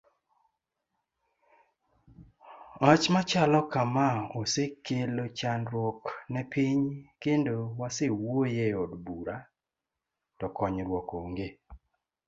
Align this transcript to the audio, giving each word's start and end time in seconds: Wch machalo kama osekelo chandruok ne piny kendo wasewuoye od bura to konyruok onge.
Wch 2.83 3.05
machalo 3.13 3.59
kama 3.73 4.05
osekelo 4.39 5.25
chandruok 5.37 6.01
ne 6.33 6.41
piny 6.51 6.83
kendo 7.23 7.55
wasewuoye 7.79 8.65
od 8.83 8.91
bura 9.05 9.37
to 10.39 10.45
konyruok 10.57 11.09
onge. 11.21 11.47